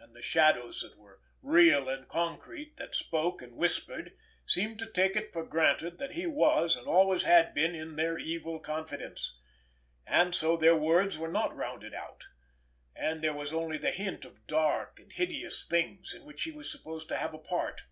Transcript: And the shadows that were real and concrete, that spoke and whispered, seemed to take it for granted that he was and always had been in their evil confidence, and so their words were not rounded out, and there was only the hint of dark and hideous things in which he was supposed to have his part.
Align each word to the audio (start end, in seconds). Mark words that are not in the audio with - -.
And 0.00 0.14
the 0.14 0.22
shadows 0.22 0.80
that 0.80 0.96
were 0.96 1.20
real 1.42 1.90
and 1.90 2.08
concrete, 2.08 2.78
that 2.78 2.94
spoke 2.94 3.42
and 3.42 3.52
whispered, 3.54 4.16
seemed 4.46 4.78
to 4.78 4.86
take 4.90 5.14
it 5.14 5.30
for 5.30 5.44
granted 5.44 5.98
that 5.98 6.12
he 6.12 6.24
was 6.26 6.74
and 6.74 6.88
always 6.88 7.24
had 7.24 7.52
been 7.52 7.74
in 7.74 7.96
their 7.96 8.18
evil 8.18 8.60
confidence, 8.60 9.38
and 10.06 10.34
so 10.34 10.56
their 10.56 10.74
words 10.74 11.18
were 11.18 11.28
not 11.30 11.54
rounded 11.54 11.92
out, 11.92 12.24
and 12.96 13.20
there 13.20 13.34
was 13.36 13.52
only 13.52 13.76
the 13.76 13.90
hint 13.90 14.24
of 14.24 14.46
dark 14.46 14.98
and 14.98 15.12
hideous 15.12 15.66
things 15.66 16.14
in 16.14 16.24
which 16.24 16.44
he 16.44 16.50
was 16.50 16.72
supposed 16.72 17.10
to 17.10 17.16
have 17.18 17.32
his 17.34 17.46
part. 17.46 17.82